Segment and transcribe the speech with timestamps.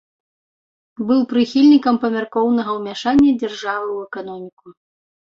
[1.09, 4.79] Быў прыхільнікам памяркоўнага ўмяшання дзяржавы ў эканоміку.